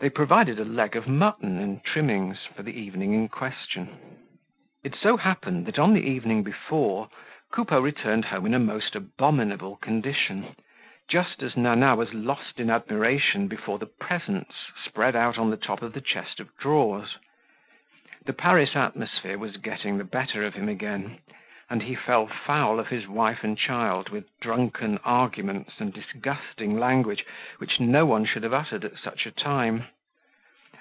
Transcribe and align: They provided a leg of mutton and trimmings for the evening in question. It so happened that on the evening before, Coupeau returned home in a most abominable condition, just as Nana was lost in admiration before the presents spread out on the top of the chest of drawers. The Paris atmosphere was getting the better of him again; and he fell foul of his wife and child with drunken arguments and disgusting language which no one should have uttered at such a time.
They 0.00 0.10
provided 0.10 0.60
a 0.60 0.64
leg 0.64 0.94
of 0.94 1.08
mutton 1.08 1.58
and 1.58 1.82
trimmings 1.82 2.46
for 2.54 2.62
the 2.62 2.70
evening 2.80 3.14
in 3.14 3.26
question. 3.28 4.20
It 4.84 4.94
so 4.94 5.16
happened 5.16 5.66
that 5.66 5.76
on 5.80 5.92
the 5.92 6.02
evening 6.08 6.44
before, 6.44 7.10
Coupeau 7.50 7.80
returned 7.80 8.26
home 8.26 8.46
in 8.46 8.54
a 8.54 8.60
most 8.60 8.94
abominable 8.94 9.74
condition, 9.78 10.54
just 11.10 11.42
as 11.42 11.56
Nana 11.56 11.96
was 11.96 12.14
lost 12.14 12.60
in 12.60 12.70
admiration 12.70 13.48
before 13.48 13.80
the 13.80 13.86
presents 13.86 14.54
spread 14.84 15.16
out 15.16 15.36
on 15.36 15.50
the 15.50 15.56
top 15.56 15.82
of 15.82 15.94
the 15.94 16.00
chest 16.00 16.38
of 16.38 16.56
drawers. 16.58 17.16
The 18.24 18.34
Paris 18.34 18.76
atmosphere 18.76 19.36
was 19.36 19.56
getting 19.56 19.98
the 19.98 20.04
better 20.04 20.44
of 20.44 20.54
him 20.54 20.68
again; 20.68 21.18
and 21.70 21.82
he 21.82 21.94
fell 21.94 22.26
foul 22.26 22.80
of 22.80 22.88
his 22.88 23.06
wife 23.06 23.44
and 23.44 23.58
child 23.58 24.08
with 24.08 24.26
drunken 24.40 24.96
arguments 25.04 25.74
and 25.80 25.92
disgusting 25.92 26.78
language 26.78 27.26
which 27.58 27.78
no 27.78 28.06
one 28.06 28.24
should 28.24 28.42
have 28.42 28.54
uttered 28.54 28.86
at 28.86 28.96
such 28.96 29.26
a 29.26 29.30
time. 29.30 29.84